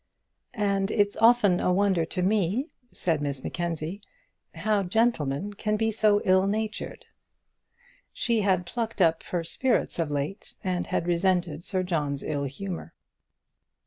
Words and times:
"And 0.55 0.89
it's 0.89 1.15
often 1.17 1.59
a 1.59 1.71
wonder 1.71 2.05
to 2.05 2.23
me," 2.23 2.67
said 2.91 3.21
Miss 3.21 3.43
Mackenzie, 3.43 4.01
"how 4.55 4.81
gentlemen 4.81 5.53
can 5.53 5.77
be 5.77 5.91
so 5.91 6.23
ill 6.25 6.47
natured." 6.47 7.05
She 8.11 8.41
had 8.41 8.65
plucked 8.65 8.99
up 8.99 9.21
her 9.21 9.43
spirits 9.43 9.99
of 9.99 10.09
late, 10.09 10.55
and 10.63 10.87
had 10.87 11.05
resented 11.05 11.63
Sir 11.63 11.83
John's 11.83 12.23
ill 12.23 12.45
humour. 12.45 12.95